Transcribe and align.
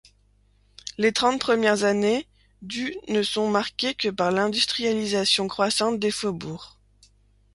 Les 0.97 1.11
trente 1.13 1.39
premières 1.39 1.83
années 1.83 2.25
du 2.63 2.95
ne 3.07 3.21
sont 3.21 3.47
marquées 3.51 3.93
que 3.93 4.07
par 4.09 4.31
l'industrialisation 4.31 5.47
croissante 5.47 5.99
des 5.99 6.09
faubourgs. 6.09 6.79